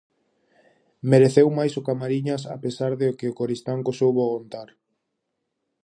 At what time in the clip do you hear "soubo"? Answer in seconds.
3.99-4.21